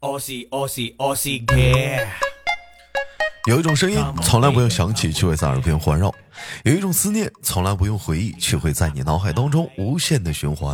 [0.00, 0.16] 有
[3.58, 6.08] 一种声音从来不用想起，却会在耳边环绕；
[6.62, 10.72] 有一种思念从来不用回忆，却会在你脑海当中无限的循环。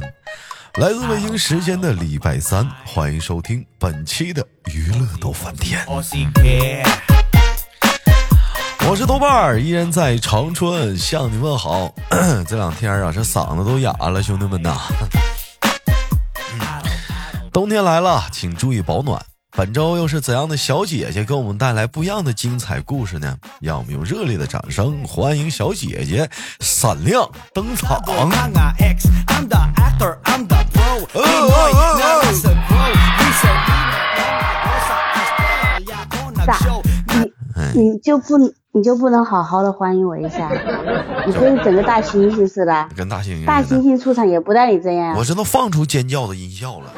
[0.74, 5.82] 来自北京时间的礼拜三，欢迎收听本期的娱乐逗翻天。
[8.86, 11.90] 我是豆瓣儿，依然在长春向你问好。
[12.46, 14.76] 这两天啊，这嗓子都哑了，兄弟们呐。
[17.54, 19.24] 冬天来了，请注意保暖。
[19.56, 23.36] 本周又是怎样的小姐姐给我们带来不一样的精彩故事呢？
[23.60, 26.28] 让我们用热烈的掌声欢迎小姐姐
[26.58, 28.02] 闪亮登场！
[36.44, 36.58] 咋？
[37.72, 38.36] 你你就不
[38.72, 40.50] 你就不能好好的欢迎我一下？
[41.24, 42.88] 你跟整个大猩猩似的？
[42.96, 43.44] 跟大猩猩？
[43.44, 45.14] 大猩猩出场也不带你这样。
[45.16, 46.92] 我这都放出尖叫的音效了。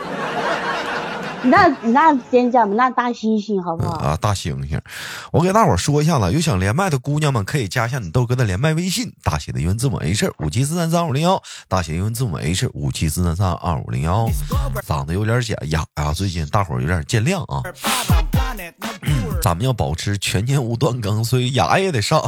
[1.46, 3.96] 那那尖叫，那大猩猩好不好？
[3.96, 4.80] 啊，大猩猩，
[5.32, 14.26] 我给大伙说一下子，有想连麦的姑娘们可以加一下你豆哥的连麦微信，大写的英文字母 H 五七四三三二五零幺，大写英文字母 H 五七四三三二五零幺。
[14.86, 17.62] 嗓子有点哑哑呀，最近大伙有点见谅啊。
[19.40, 22.20] 咱们要保持全年无断更，所以哑也得上。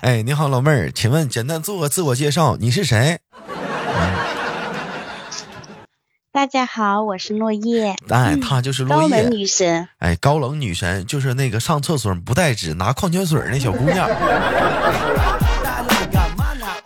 [0.00, 3.18] 哎，你好，老妹儿，请问简单做个自我介绍，你是谁？
[6.34, 7.94] 大家好，我是落叶。
[8.08, 9.10] 哎，她就是落叶。
[9.10, 9.86] 高冷女神。
[9.98, 14.08] 哎，高冷女神就是那个上厕所不带纸拿矿泉水那小姑娘。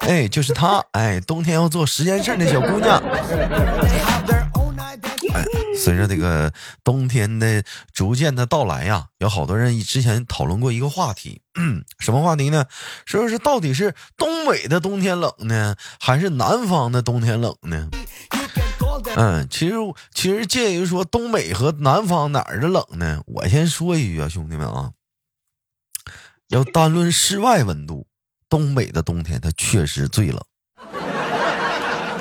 [0.00, 0.84] 哎，就是她。
[0.90, 3.00] 哎，冬天要做十件事那小姑娘。
[5.32, 5.44] 哎，
[5.78, 12.64] 随着这个冬天的逐渐的到来呀，有好多人之前讨论过一个话题，嗯什么话题呢？
[13.04, 17.88] 说是到底是东北的冬天冷呢，还是南方的冬天冷呢？
[19.14, 19.74] 嗯，其实
[20.12, 23.22] 其实介于说东北和南方哪儿的冷呢？
[23.26, 24.90] 我先说一句啊，兄弟们啊，
[26.48, 28.06] 要单论室外温度，
[28.48, 30.40] 东北的冬天它确实最冷。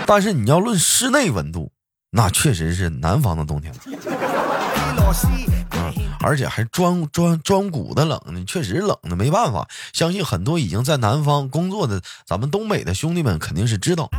[0.05, 1.71] 但是你要论室内温度，
[2.11, 3.81] 那确实是南方的冬天冷。
[5.71, 5.74] 嗯，
[6.25, 9.67] 而且还专专专股的冷呢，确实冷的没办法。
[9.93, 14.09] 相信很多已经在南方工作的咱们东北的兄弟们肯定是知道。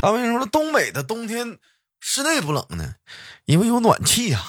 [0.00, 1.58] 那为什么东北的冬天？
[2.02, 2.94] 室内不冷呢，
[3.44, 4.40] 因为有暖气呀。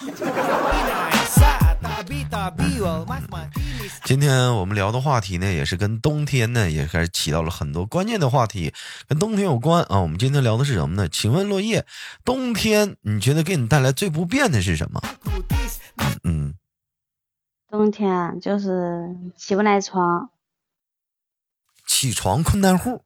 [4.06, 8.74] 今天我们聊的话题呢，也是跟冬天呢，也开始起到了很多关键的话题，
[9.06, 10.00] 跟冬天有关啊。
[10.00, 11.10] 我们今天聊的是什么呢？
[11.10, 11.86] 请问落叶，
[12.24, 15.02] 冬天你觉得给你带来最不便的是什么？
[17.72, 20.30] 嗯，冬天就是起不来床，
[21.88, 23.02] 起床困难户。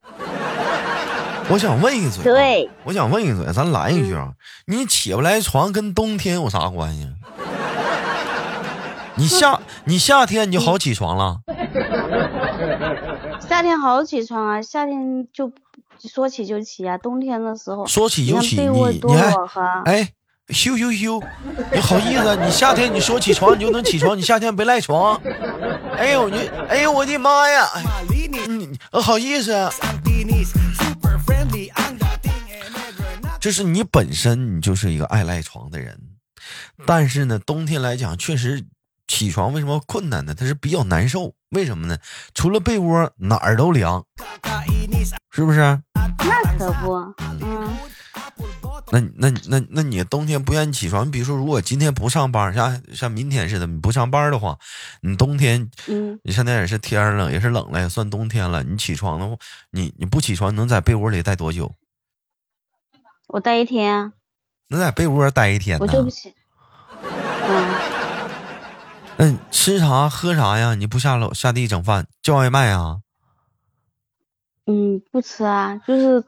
[1.49, 4.33] 我想问一嘴，对，我想问一嘴，咱来一句啊，
[4.65, 7.07] 你起不来床跟冬天有啥关系？
[9.17, 11.41] 你夏 你夏天你就好起床了？
[13.47, 15.51] 夏天好起床啊，夏天就
[15.99, 19.31] 说起就起啊，冬天的时候说起就起，你你还
[19.85, 20.09] 哎
[20.49, 21.21] 羞羞羞，
[21.73, 22.35] 你好意思？
[22.35, 25.19] 你夏天你说起床你就能起床，你夏天别赖床。
[25.97, 27.67] 哎呦你哎呦我的妈呀！
[28.47, 29.69] 你好意思？
[33.39, 35.99] 就是你本身你就是一个爱赖床的人，
[36.85, 38.65] 但是呢，冬天来讲确实
[39.07, 40.35] 起床为什么困难呢？
[40.35, 41.97] 它是比较难受，为什么呢？
[42.35, 44.03] 除了被窝哪儿都凉，
[45.31, 45.59] 是不是？
[45.93, 46.93] 那可不，
[47.41, 47.67] 嗯。
[48.91, 51.07] 那那那那你冬天不愿意起床？
[51.07, 54.57] 你比如说，如果今天不上班，像像明天似的，你不上班的话，
[55.01, 58.63] 你冬天，嗯，你现在也是天冷，也是冷了，也算冬天了。
[58.63, 59.35] 你起床的话，
[59.71, 61.73] 你你不起床，能在被窝里待多久？
[63.27, 64.13] 我待一天啊。
[64.67, 65.79] 能在被窝待一天？
[65.79, 66.33] 我就不起。
[67.01, 67.75] 嗯。
[69.17, 70.75] 那吃啥喝啥呀？
[70.75, 72.99] 你不下楼下地整饭叫外卖啊？
[74.67, 76.23] 嗯，不吃啊，就是。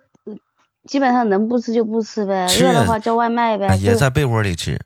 [0.87, 3.75] 基本上能不吃就不吃呗，热的话叫外卖呗。
[3.77, 4.79] 也在被窝里吃。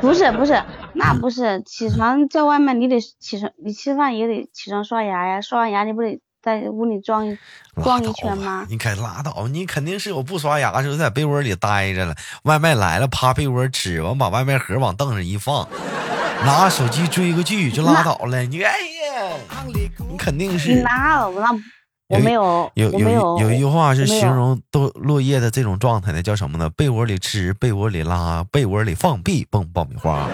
[0.00, 0.60] 不是不是，
[0.94, 7.38] 那不是起床叫外卖，你得起床，你吃饭也得起床刷牙呀，刷完牙你不得在屋里转一
[7.74, 8.66] 逛一圈吗？
[8.68, 15.66] 你可拉倒，你肯定是有不刷牙时候在被窝里待着了，外卖来了趴被窝吃，完把外卖盒往凳上一放，
[16.44, 18.42] 拿手机追个剧就拉倒了。
[18.42, 19.32] 你哎呀，
[19.66, 20.82] 你肯定是。
[20.82, 21.48] 拉倒那。
[22.08, 26.68] 我没有，有有有一句话是形容都落叶的这种状态的，叫什么呢？
[26.70, 30.28] 被窝里吃，被窝里拉，被窝里放屁，蹦爆米花。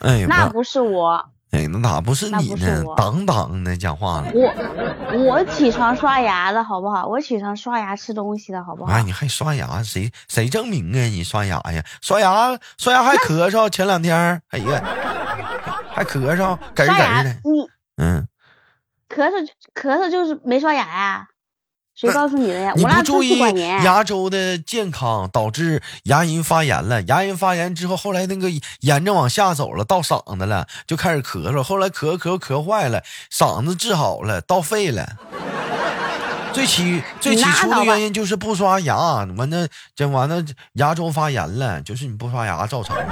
[0.00, 2.84] 哎，那不是我，哎，那咋不是你呢？
[2.96, 4.32] 当当的讲话了。
[4.32, 7.06] 我我起床刷牙的好不好？
[7.06, 8.92] 我起床刷牙吃东西的好不好？
[8.92, 9.82] 哎，你还刷牙？
[9.82, 11.04] 谁谁证明啊？
[11.04, 11.84] 你刷牙呀？
[12.00, 13.68] 刷牙刷牙还咳嗽？
[13.68, 14.82] 前两天，哎呀，
[16.00, 17.30] 还咳嗽，嗝嗝的。
[17.44, 17.68] 你
[17.98, 18.26] 嗯，
[19.06, 21.26] 咳嗽咳嗽就是没刷牙呀。
[21.94, 22.72] 谁告诉你的呀？
[22.74, 23.38] 你不注意
[23.84, 27.02] 牙周的健康，导致牙龈发炎了。
[27.02, 28.48] 牙龈发炎之后，后来那个
[28.80, 31.62] 炎症往下走了，到嗓子了，就开始咳嗽。
[31.62, 35.18] 后来咳咳咳坏了，嗓子治好了，到肺了。
[36.54, 38.96] 最起最起初的原因就是不刷牙，
[39.36, 40.42] 完了这完了
[40.74, 43.04] 牙周发炎了，就是你不刷牙造成的。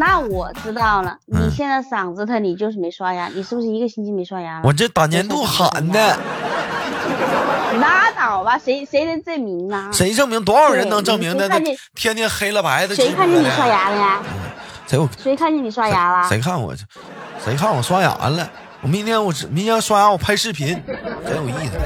[0.00, 4.62] 那我知道了，你现在嗓子疼，你就是没刷牙，你是不是一个星期没刷牙？
[4.64, 6.18] 我这打年度喊的。
[7.78, 9.90] 拉倒吧，谁谁能证明呢？
[9.92, 10.42] 谁证明？
[10.42, 11.46] 多少人能证明的？
[11.94, 12.94] 天天黑了白的。
[12.94, 14.22] 谁看见你刷牙了呀？
[14.86, 15.06] 谁我？
[15.22, 16.26] 谁看见你刷牙了？
[16.26, 16.74] 谁看我？
[17.44, 18.50] 谁看我刷牙了？
[18.80, 20.82] 我明天我明天刷牙，我拍视频，
[21.26, 21.78] 真有意思。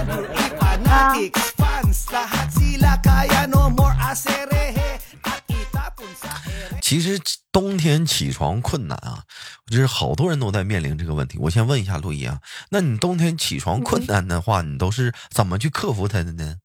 [6.94, 7.20] 其实
[7.50, 9.24] 冬天起床困难啊，
[9.66, 11.36] 就是好多人都在面临这个问题。
[11.40, 12.38] 我先问一下陆毅啊，
[12.70, 16.58] 那你冬天起床困难的话，你都是怎么去克服它的呢？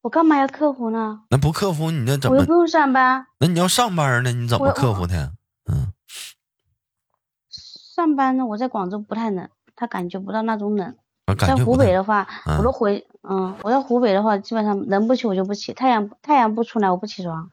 [0.00, 1.20] 我干嘛要克服呢？
[1.30, 2.38] 那不克服你那怎么？
[2.38, 3.24] 我不用上班。
[3.38, 4.32] 那你要上班呢？
[4.32, 5.32] 你怎么克服它？
[5.70, 5.92] 嗯，
[7.94, 10.96] 上班呢，我在广州不太冷，他感觉不到那种冷。
[11.38, 12.26] 在湖北的话，
[12.58, 17.48] 我都回嗯，我在湖北的话，基本上人不起我就不起，太阳太阳不出来我不起床，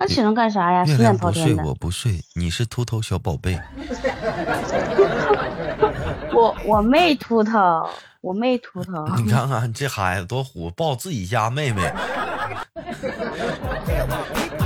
[0.00, 0.82] 那起床干啥呀？
[0.86, 3.60] 月亮不睡我不睡，你是秃头小宝贝。
[6.32, 7.86] 我我没秃头，
[8.22, 9.06] 我没秃头。
[9.18, 11.82] 你看看这孩子多虎，抱自己家妹妹。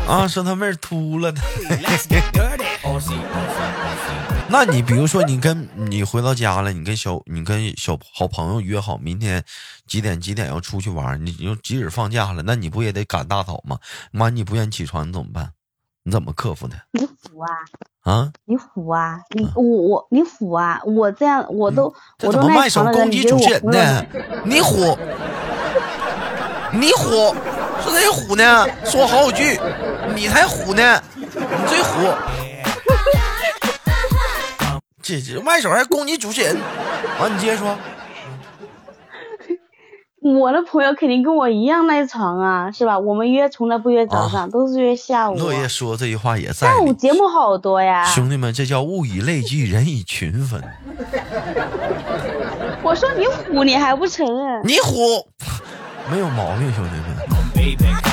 [0.06, 1.34] 啊，说他妹秃了。
[4.48, 9.42] 那你比如说，你跟你回到家了，你跟小你跟小好朋友约好明天
[9.86, 13.78] 几点几点要出去玩，你就即使放假了，那你不也得赶大早吗？
[14.12, 15.50] 妈，你不愿意起床，你怎么办？
[16.04, 16.76] 你怎么克服的？
[16.92, 17.48] 你虎啊！
[18.02, 18.30] 啊！
[18.44, 19.18] 你虎啊！
[19.30, 20.78] 你我我你虎啊！
[20.84, 21.92] 我这样我都
[22.22, 24.04] 我都卖手攻击主持人呢？
[24.44, 24.96] 你虎！
[26.72, 27.34] 你虎！
[27.82, 28.66] 说谁虎呢？
[28.84, 29.60] 说好几句，
[30.14, 31.02] 你才虎呢！
[31.16, 31.26] 你
[31.66, 32.12] 最虎！
[35.04, 36.56] 这这外手还攻击主持人，
[37.20, 37.76] 完你接着说。
[40.40, 42.98] 我的朋友肯定跟我一样赖床啊，是吧？
[42.98, 45.36] 我们约从来不约早上，都是约下午。
[45.36, 46.68] 落叶说这句话也在。
[46.68, 48.06] 下午节目好多呀。
[48.06, 50.64] 兄弟们，这叫物以类聚，人以群分。
[52.82, 54.62] 我说你虎，你还不承认？
[54.64, 55.28] 你虎，
[56.10, 58.03] 没有毛病，兄弟们。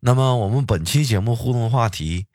[0.00, 2.26] 那么我们本期节目互动话题。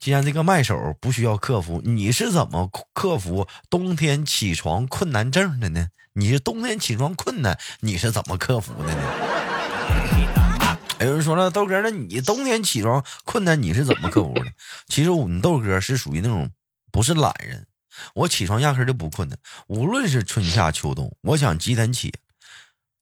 [0.00, 5.88] 既然这个麦手不需要克服，你是怎么克服冬天起床困难症的呢？
[6.14, 10.78] 你是冬天起床困难，你是怎么克服的呢？
[10.98, 14.44] 有人说了，豆哥，那你冬天起床困难，你是怎么克服的？
[14.88, 16.50] 其实我们豆哥是属于那种
[16.90, 17.66] 不是懒人，
[18.14, 22.12] 我起床压根就不困难，无论是春夏秋冬，我想几点起，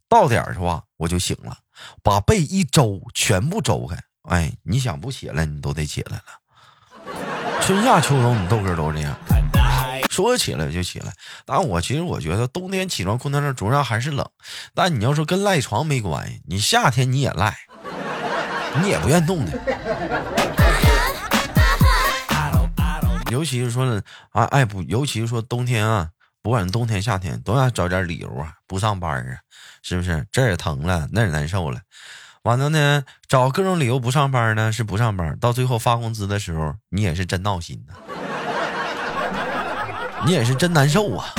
[0.08, 1.58] 到点儿是吧，我就醒了，
[2.02, 3.96] 把被一周全部周开，
[4.28, 6.22] 哎，你想不起来，你都得起来了。
[7.62, 9.16] 春夏秋冬，你豆哥都这样，
[10.10, 11.12] 说起来就起来。
[11.44, 14.28] 但我其实我觉得冬天起床困难症主要还是冷。
[14.74, 17.56] 但你要说跟赖床没关系，你夏天你也赖，
[18.82, 19.58] 你也不愿动的。
[23.30, 24.02] 尤其是说
[24.32, 26.10] 啊，爱不，尤其是说冬天啊，
[26.42, 29.38] 不管冬天夏天，都要找点理由啊，不上班啊，
[29.82, 30.26] 是不是？
[30.32, 31.80] 这也疼了，那也难受了。
[32.42, 35.38] 完了呢，找各种理由不上班呢，是不上班。
[35.38, 37.94] 到最后发工资的时候，你也是真闹心呐，
[40.24, 41.26] 你也是真难受啊。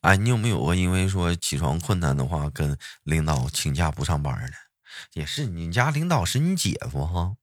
[0.00, 4.52] 哎，你有没有过因为说起床困难的话，跟领导请假不上班的？
[5.12, 7.34] 也是，你家领导是你姐夫哈。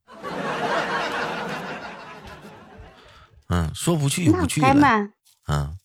[3.50, 5.10] 嗯，说不去就不去了。
[5.48, 5.77] 嗯，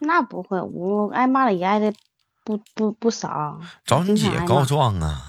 [0.00, 1.94] 那不会，我挨骂了也挨的。
[2.48, 5.20] 不不不少，找你姐告状啊！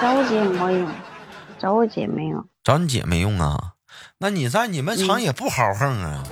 [0.00, 0.88] 找我姐没用，
[1.58, 3.72] 找我姐没用，找你姐没用啊？
[4.18, 6.22] 那你在你们厂也不豪横啊？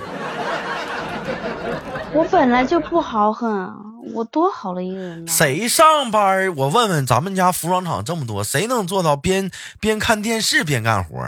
[2.15, 3.75] 我本来就不豪横，
[4.13, 5.29] 我多好的一个人呢。
[5.29, 6.55] 谁上班？
[6.55, 11.19] 我问问咱们家服装厂这么多，谁能做到边边看电视边干活？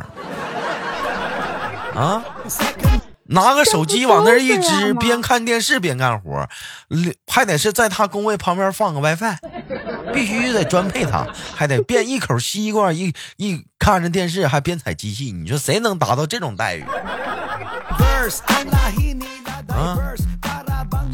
[1.93, 2.23] 啊？
[3.27, 6.47] 拿个手机往那儿一支，边看电视边干活，
[7.27, 9.37] 还得是在他工位旁边放个 WiFi。
[10.13, 11.25] 必须得专配他，
[11.55, 16.83] 还得边一口西瓜一一看着电视还边踩机器，你说谁能达到这种待遇？
[19.69, 19.97] 啊，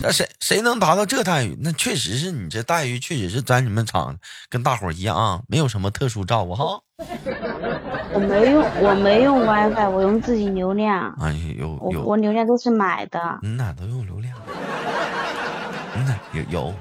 [0.01, 1.57] 那谁谁能达到这待遇？
[1.61, 4.17] 那确实是你这待遇，确实是在你们厂
[4.49, 6.81] 跟大伙一样啊，没有什么特殊照顾哈。
[8.13, 11.13] 我没用，我没用 WiFi，我用自己流量。
[11.19, 13.39] 哎，有有，我流量都是买的。
[13.41, 14.37] 你哪都用流量？
[15.95, 16.73] 嗯哪，有有。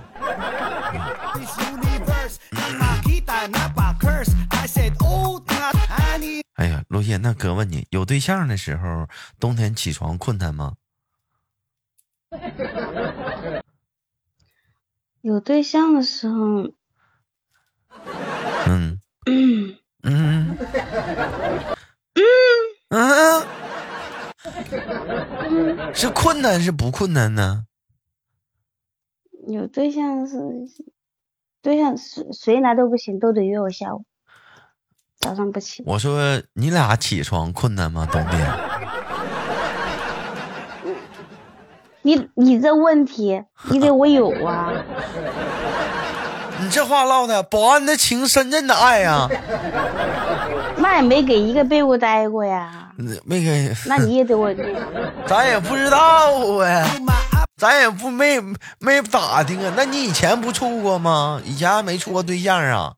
[6.54, 9.06] 哎呀，陆叶，那哥问你，有对象的时候，
[9.38, 10.74] 冬天起床困难吗？
[15.20, 16.68] 有对象的时候，
[18.66, 20.56] 嗯嗯嗯
[22.14, 23.46] 嗯嗯，
[25.94, 27.64] 是困难是不困难呢？
[29.48, 30.36] 有对象是
[31.62, 34.04] 对象，谁谁来都不行，都得约我下午，
[35.18, 35.82] 早上不起。
[35.86, 38.06] 我说你俩起床困难吗？
[38.10, 38.67] 冬天？
[42.08, 44.72] 你你这问题，你得我有啊。
[46.58, 49.28] 你这话唠的，保安的情，深圳的爱呀。
[50.78, 52.92] 那也没给一个被窝待过呀。
[53.26, 53.70] 没给。
[53.84, 54.48] 那你也得我。
[55.28, 55.98] 咱也不知道
[56.64, 56.88] 啊。
[57.58, 58.40] 咱也不没
[58.78, 61.42] 没打听啊，那你以前不处过吗？
[61.44, 62.94] 以前还没处过对象啊？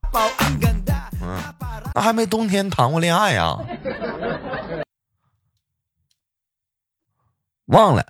[1.21, 1.37] 嗯，
[1.97, 3.57] 那还没冬天谈过恋爱呀？
[7.67, 8.07] 忘了？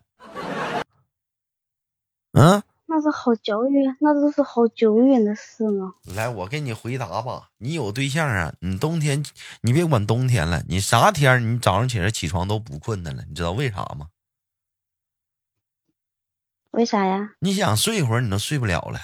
[2.33, 2.63] 嗯？
[2.87, 5.93] 那是好久远，那都是好久远的事了。
[6.15, 7.49] 来，我给你回答吧。
[7.59, 8.53] 你有对象啊？
[8.61, 9.25] 你冬天，
[9.63, 13.25] 你别管冬天了，你啥天你早上起来起床都不困难了？
[13.29, 14.07] 你知道为啥吗？
[16.71, 17.31] 为啥呀？
[17.41, 19.01] 你想睡一会儿，你都睡不了了。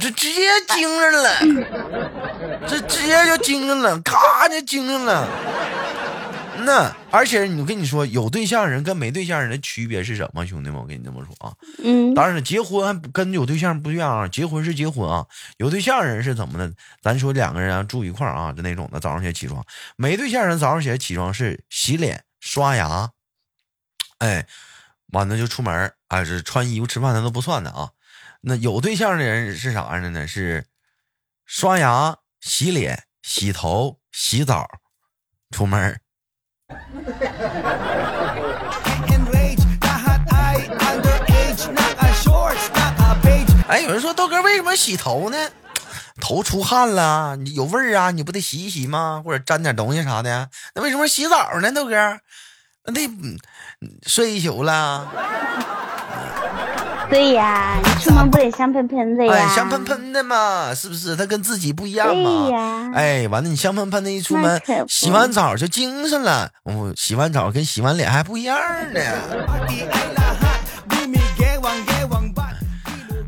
[0.00, 1.28] 这直接精神了，
[2.66, 5.28] 这直接就精神了，咔就精神了。
[6.68, 10.46] 那而且你跟你说，有对象人跟没对象人的区别是什么？
[10.46, 16.70] 兄弟们，我跟你这么说啊，嗯，当然结婚跟有对象不一样啊，结婚是结婚啊，有对象人是怎么的？
[17.00, 19.64] 咱说两个人啊住一块儿啊，就那种的，早上起来起床，
[19.96, 23.12] 没对象人早上起来起床是洗脸刷牙，
[24.18, 24.46] 哎，
[25.12, 27.92] 完了就出门啊，是穿衣服吃饭那都不算的啊。
[28.42, 30.26] 那有对象的人是啥样的呢？
[30.26, 30.66] 是
[31.46, 34.68] 刷牙、洗脸、洗头、洗澡，
[35.50, 35.98] 出门。
[43.68, 45.36] 哎，有人说豆哥为什么洗头呢？
[46.20, 49.22] 头出汗了，你有味儿啊，你不得洗一洗吗？
[49.24, 50.50] 或者沾点东西啥的？
[50.74, 51.72] 那为什么洗澡呢？
[51.72, 52.18] 豆哥，
[52.84, 53.00] 那
[54.06, 55.10] 睡一宿了。
[57.10, 59.32] 对呀，你出门不得香喷喷的呀？
[59.32, 61.16] 哎，香喷喷的嘛，是不是？
[61.16, 62.44] 他跟自己不一样嘛？
[62.46, 62.90] 对呀。
[62.94, 66.50] 哎，完了，你香喷喷的一出门，洗完澡就精神了。
[66.64, 68.58] 我洗完澡跟洗完脸还不一样
[68.92, 69.00] 呢。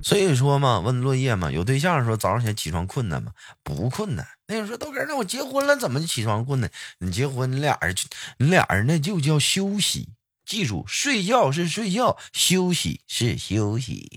[0.02, 3.32] 所以说嘛，问落叶嘛，有对象说早上起来起床困难吗？
[3.62, 4.26] 不困难。
[4.46, 6.70] 那人说豆哥，那我结婚了怎么起床困难？
[6.98, 7.94] 你结婚，你俩人，
[8.38, 10.08] 你俩人那就叫休息。
[10.50, 14.10] 记住，睡觉是睡觉，休息是休息。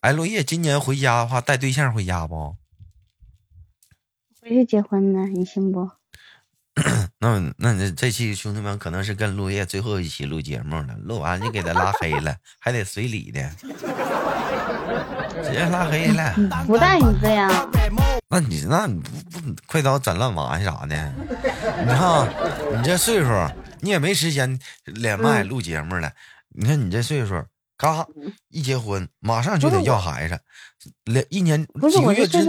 [0.00, 2.56] 哎，落叶，今年回家的话，带对象回家不？
[4.42, 5.88] 回去结婚呢，你信不？
[7.20, 13.48] 那那那这期兄弟们可能是跟落叶最后一期录节目了，录完就给他拉黑了， 还得随礼的，
[15.44, 16.34] 直接拉黑了。
[16.66, 17.48] 不带你这样。
[18.34, 21.12] 那你那你不不快刀斩乱麻啥的？
[21.86, 22.28] 你看
[22.76, 23.30] 你这岁数，
[23.80, 26.10] 你也没时间连麦录节目了。
[26.48, 27.44] 你看你这岁数，
[27.76, 28.04] 嘎
[28.48, 30.40] 一结婚，马上就得要孩子，
[31.04, 32.44] 两一年几个月之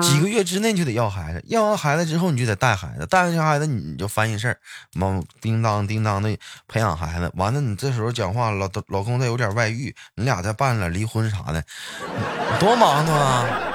[0.00, 1.44] 几个月之内就得要孩子。
[1.46, 4.58] 要完孩子之后，你就得带孩子，带完孩子你就烦心事儿，
[4.94, 6.34] 忙叮当叮当的
[6.66, 7.30] 培养孩子。
[7.34, 11.62] 完了，你这时候讲话，老老公再有点外遇，你俩再办了离婚啥的，
[12.58, 13.67] 多忙活啊！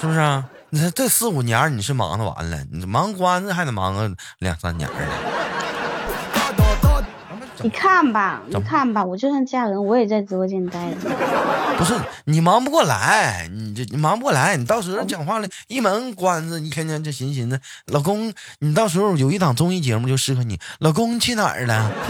[0.00, 0.44] 是不是啊？
[0.70, 4.96] 你说这四五年你是忙的完了，你忙关子还得忙个两三年呢。
[7.60, 11.10] 你看吧，你看吧，我就算嫁人，我也在直播间待着。
[11.76, 11.92] 不是
[12.24, 20.60] 你忙不过来，你这你忙不过来，你到时候讲话了，一门关子，你天天这寻寻思，老公，你到时候有一档综艺节目就适合你。
[20.78, 21.90] 老公去哪儿了？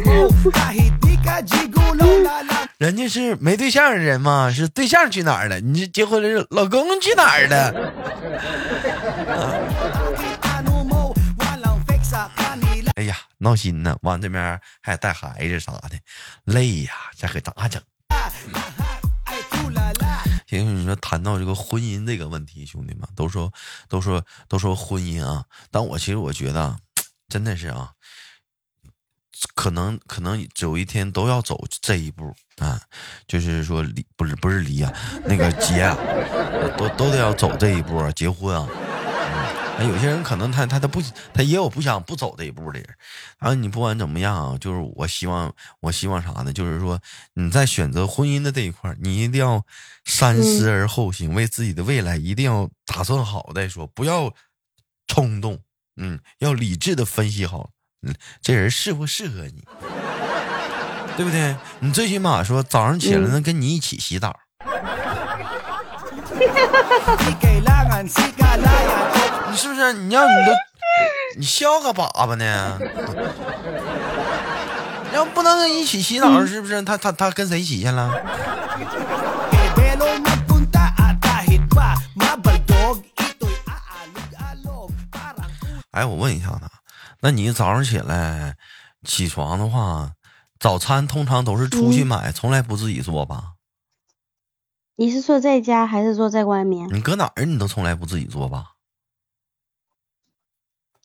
[2.80, 5.60] 人家是没对象的人嘛，是对象去哪儿了？
[5.60, 7.92] 你这结婚了，老公去哪儿了？
[12.96, 13.98] 哎呀，闹心呢！
[14.00, 15.90] 往这边还带孩子啥的，
[16.44, 17.82] 累呀，这可咋整？
[20.46, 23.52] 行，你说谈到这个婚姻这个问题，兄弟们都说
[23.90, 26.78] 都说都说婚姻啊，但我其实我觉得
[27.28, 27.90] 真的是啊，
[29.54, 32.80] 可能可能有一天都要走这一步啊，
[33.26, 34.92] 就是说离不是不是离啊，
[35.24, 35.96] 那个结啊，
[36.76, 38.68] 都都得要走这一步啊结婚啊。
[39.80, 42.86] 有些人可能他他他不他也有不想不走这一步的人，
[43.38, 46.52] 然后你不管怎么样啊，就是我希望我希望啥呢？
[46.52, 47.00] 就是说
[47.32, 49.64] 你在选择婚姻的这一块，你一定要
[50.04, 54.34] 三思而后行，为自己的未来一定要打算好再说，不要
[55.06, 55.58] 冲动，
[55.96, 57.70] 嗯，要理智的分析好，
[58.02, 59.62] 嗯，这人适不适合你，
[61.16, 61.54] 对不对？
[61.80, 64.34] 你最起码说早上起来能跟你一起洗澡。
[69.50, 69.92] 你是不是？
[69.92, 70.52] 你让你都，
[71.36, 72.78] 你笑个粑粑呢？
[75.12, 76.80] 要不能一起洗澡，是不是？
[76.82, 78.10] 他他他跟谁一起去了？
[85.90, 86.60] 哎，我问一下子，
[87.20, 88.56] 那你早上起来
[89.04, 90.12] 起床的话，
[90.58, 93.54] 早餐通常都是出去买，从来不自己做吧？
[94.96, 96.88] 你是说在家还是说在外面？
[96.92, 98.72] 你搁哪儿你都从来不自己做吧？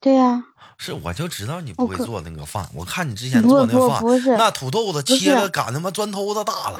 [0.02, 0.44] 对呀，
[0.78, 2.70] 是我就知道你不会做那个饭。
[2.74, 4.04] 我看你之前做那饭，
[4.38, 6.80] 那土豆子切的赶他妈砖头子大了。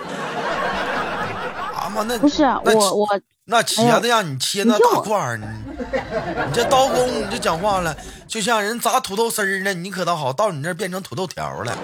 [1.86, 7.96] 啊妈，那不是我我那茄子让你切那大块儿，你你这刀工你这讲话了，
[8.28, 11.72] 就像人砸土豆丝儿呢，你可倒好，到你那变成土豆条了。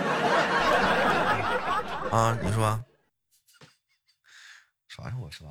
[2.11, 2.61] 啊，你说
[4.89, 5.11] 啥是？
[5.21, 5.47] 我说。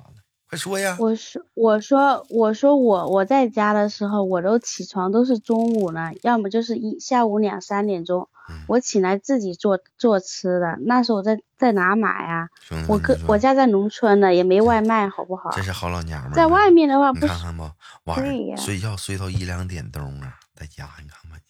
[0.51, 0.97] 快说呀！
[0.99, 8.29] 我说，我说，我说，我我在家的时候，我都起床都是中午呢，要么就是一下午两三点钟，
[8.67, 10.77] 我起来自己做做吃的。
[10.85, 12.49] 那时候我在在哪买呀？
[12.89, 15.51] 我哥我家在农村呢，也没外卖，好不好？
[15.53, 16.33] 这是好老娘们。
[16.33, 17.71] 在外面的话，你看看不，
[18.07, 21.50] 晚上睡觉睡到一两点钟啊，在家你看看你，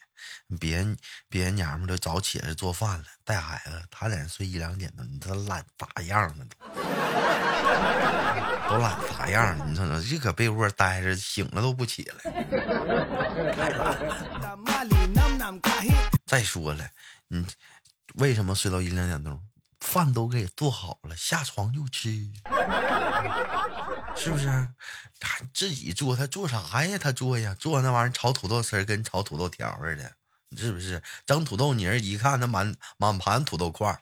[0.59, 0.97] 别人
[1.29, 6.57] 别人娘们都早起来做饭了，带孩子，他在那睡一两点钟，你这懒咋样了都？
[8.69, 9.71] 都懒咋样？
[9.71, 12.33] 你瞅瞅，就搁被窝待着，醒了都不起来。
[16.27, 16.89] 再说了，
[17.29, 17.47] 你
[18.15, 19.41] 为什么睡到一两点钟？
[19.81, 22.11] 饭都给做好了，下床就吃，
[24.15, 24.69] 是不是？
[25.19, 26.99] 他自己做，他做啥呀？
[26.99, 30.13] 他做呀，做那玩意儿炒土豆丝跟炒土豆条似的，
[30.57, 31.01] 是不是？
[31.25, 34.01] 整土豆泥儿，一看那满满盘土豆块儿。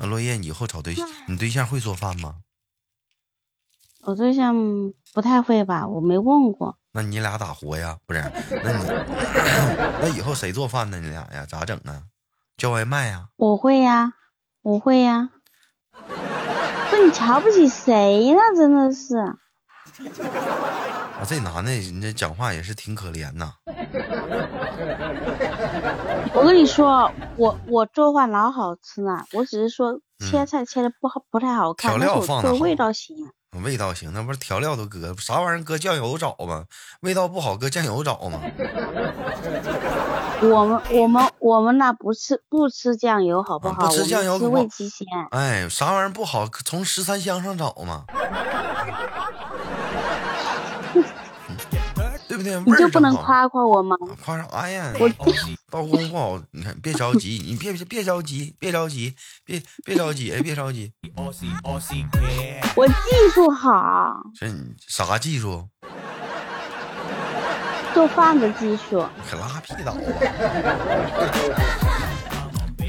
[0.00, 2.36] 那落叶以后找对象，你对象会做饭吗？
[4.02, 4.54] 我对象
[5.12, 6.78] 不太会吧，我没问过。
[6.92, 7.98] 那你俩咋活呀？
[8.06, 8.20] 不是，
[8.62, 8.84] 那你
[10.00, 11.00] 那以后谁做饭呢？
[11.00, 12.04] 你俩呀，咋整啊？
[12.56, 13.28] 叫外卖呀？
[13.36, 14.12] 我会呀，
[14.62, 15.30] 我会呀。
[16.98, 18.40] 不，你瞧不起谁呢？
[18.56, 19.16] 真的是。
[19.16, 19.36] 啊，
[21.26, 23.52] 这男的，你这讲话也是挺可怜呐。
[26.34, 31.92] 我跟你说，我我做饭老好吃呢，我只是说切菜切的不好，不太好看。
[31.92, 33.16] 调料放的味道行。
[33.64, 35.64] 味道行，那不是调料都搁啥玩意儿？
[35.64, 36.64] 搁酱油找吗？
[37.00, 38.40] 味道不好，搁酱油找吗？
[40.40, 43.88] 我们我们我们那不吃不吃酱油，好不好？
[43.88, 45.06] 不吃酱油，吃味极鲜。
[45.30, 46.46] 哎，啥玩意儿不好？
[46.64, 48.04] 从十三香上找嘛？
[52.28, 52.60] 对不对？
[52.60, 53.96] 你就不能夸夸我吗？
[54.24, 54.92] 夸啥呀？
[55.70, 60.92] 刀工不好，你看，别着急，你别别着急，别着急，别别着急，别着急。
[61.16, 64.14] 我技术好。
[64.38, 64.46] 这
[64.86, 65.68] 啥技术？
[67.98, 69.04] 做饭的技术。
[69.28, 70.00] 可拉屁倒吧！
[72.78, 72.86] 哎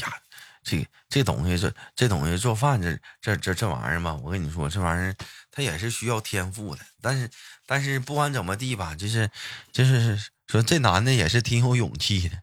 [0.00, 0.14] 呀，
[0.62, 5.12] 这这东西，这这东西做饭这这这这玩意儿嘛，我跟你说，这玩意儿
[5.50, 7.28] 它也是需要天赋的，但是。
[7.66, 9.28] 但是不管怎么地吧，就是，
[9.72, 12.36] 就是说这男的也是挺有勇气的。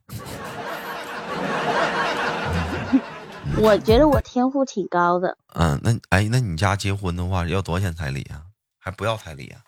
[3.55, 5.37] 我觉得我天赋挺高的。
[5.53, 8.41] 嗯，那哎，那你家结婚的话要多少钱彩礼啊？
[8.79, 9.61] 还不要彩礼啊？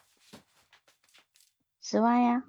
[1.93, 2.41] 十万呀。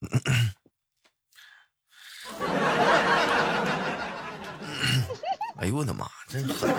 [5.58, 6.70] 哎呦我的妈，真狠！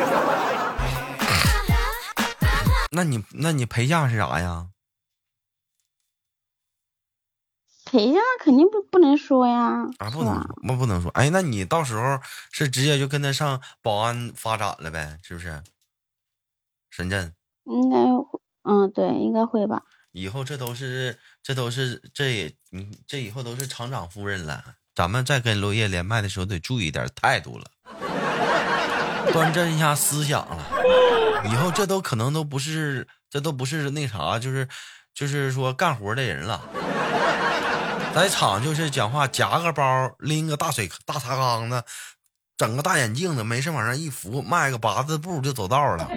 [2.94, 4.70] 那你那你陪嫁是啥呀？
[7.84, 8.22] 陪嫁？
[8.40, 9.86] 肯定不不能说呀。
[9.98, 11.12] 啊，不能，我不能说。
[11.12, 12.22] 哎，那你到时候
[12.54, 15.20] 是直接就跟他上保安发展了呗？
[15.22, 15.62] 是不是？
[16.90, 17.98] 深圳应该，
[18.64, 19.84] 嗯，对，应该会吧。
[20.16, 24.64] 以后这都是，这都是，这也，你这以后都是厂长夫人了。
[24.96, 27.66] 咱们在跟罗叶连麦的时候得注意点态度了，
[29.34, 30.66] 端正一下思想了。
[31.52, 34.70] 以后这都可能都不是，这都不是那啥，就是，
[35.14, 36.62] 就是说干活的人了。
[38.16, 41.84] 在厂就是讲话夹个包，拎个大水大茶缸子，
[42.56, 46.08] 整个大眼镜子，没事往上一扶，迈个八字步就走道了。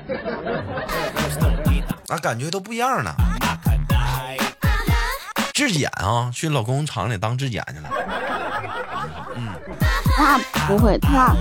[2.06, 3.16] 那感觉都不一样了。
[5.56, 7.88] 质检啊，去老公厂里当质检去了。
[9.34, 9.48] 嗯，
[10.14, 10.38] 他
[10.68, 11.34] 不会，他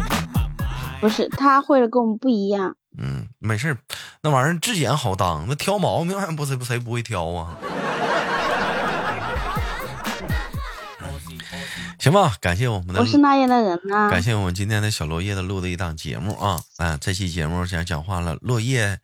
[1.02, 2.78] 不是，他会的跟我们不一样。
[2.98, 3.78] 嗯，没事
[4.22, 7.58] 那玩意儿质检好当，那挑毛病不谁不谁不会挑啊？
[12.00, 14.10] 行吧，感谢我们的，我是那样的人呢。
[14.10, 19.00] 感谢我们今天的小落叶的录的一档节目啊，嗯，这期节目想讲话了，落叶，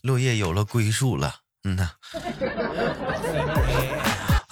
[0.00, 1.90] 落叶有了归宿了，嗯呐。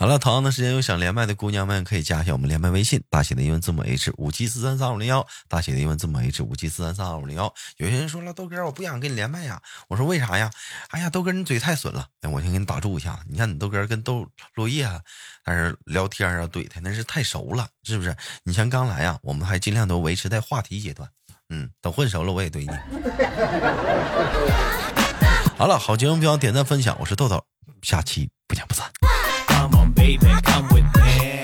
[0.03, 7.55] 好了，同样的时间有想连麦的姑娘们可以加一下我们连麦微信，大写的英文字母 H 五七四三三五零幺，大写的英文字母 H 五七四三三二五零幺。
[7.77, 9.63] 有些人说了，豆哥，我不想跟你连麦呀。
[9.87, 10.51] 我说为啥呀？
[10.89, 12.09] 哎呀，豆哥你嘴太损了。
[12.21, 13.21] 那我先给你打住一下。
[13.31, 15.01] 你看你豆哥跟豆落叶啊，
[15.45, 18.13] 但是聊天啊怼他那是太熟了，是不是？
[18.43, 21.09] 你像刚来呀，我们还尽量都维持在话题阶段。
[21.51, 22.71] 嗯，等混熟了我也怼你。
[25.57, 27.45] 好了，好节目不要点赞分享，我是豆豆，
[27.83, 28.91] 下期不见不散。
[30.03, 31.42] Baby, come with me.